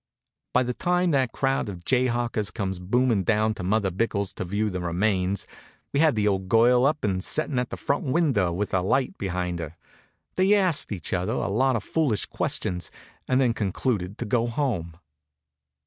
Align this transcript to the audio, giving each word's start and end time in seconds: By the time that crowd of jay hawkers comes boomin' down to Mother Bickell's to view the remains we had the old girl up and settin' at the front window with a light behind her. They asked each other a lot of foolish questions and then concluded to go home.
By 0.55 0.63
the 0.63 0.73
time 0.73 1.11
that 1.11 1.31
crowd 1.31 1.69
of 1.69 1.85
jay 1.85 2.07
hawkers 2.07 2.49
comes 2.49 2.79
boomin' 2.79 3.21
down 3.23 3.53
to 3.53 3.61
Mother 3.61 3.91
Bickell's 3.91 4.33
to 4.33 4.43
view 4.43 4.71
the 4.71 4.79
remains 4.79 5.45
we 5.93 5.99
had 5.99 6.15
the 6.15 6.27
old 6.27 6.49
girl 6.49 6.87
up 6.87 7.03
and 7.03 7.23
settin' 7.23 7.59
at 7.59 7.69
the 7.69 7.77
front 7.77 8.05
window 8.05 8.51
with 8.51 8.73
a 8.73 8.81
light 8.81 9.15
behind 9.19 9.59
her. 9.59 9.77
They 10.37 10.55
asked 10.55 10.91
each 10.91 11.13
other 11.13 11.33
a 11.33 11.47
lot 11.47 11.75
of 11.75 11.83
foolish 11.83 12.25
questions 12.25 12.89
and 13.27 13.39
then 13.39 13.53
concluded 13.53 14.17
to 14.17 14.25
go 14.25 14.47
home. 14.47 14.97